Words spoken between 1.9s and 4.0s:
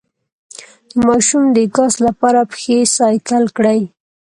لپاره پښې سایکل کړئ